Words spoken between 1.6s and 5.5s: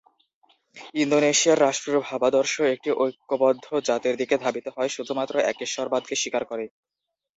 রাষ্ট্রীয় ভাবাদর্শ একটি ঐক্যবদ্ধ জাতির দিকে ধাবিত হয়, শুধুমাত্র